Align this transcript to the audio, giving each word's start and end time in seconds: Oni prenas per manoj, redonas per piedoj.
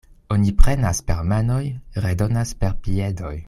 Oni 0.35 0.53
prenas 0.61 1.01
per 1.11 1.19
manoj, 1.33 1.61
redonas 2.07 2.55
per 2.65 2.75
piedoj. 2.89 3.35